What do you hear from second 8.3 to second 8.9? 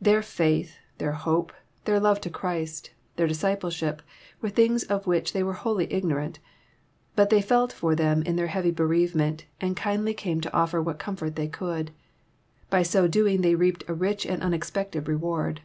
their heavy